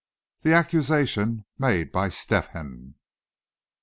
[0.41, 2.95] THE ACCUSATION MADE BY STEP HEN.